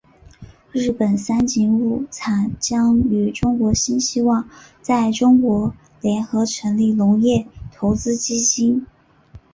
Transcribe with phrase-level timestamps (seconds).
[0.71, 4.49] 日本三井物产将与中国新希望
[4.81, 8.87] 在中国联合成立农业投资基金。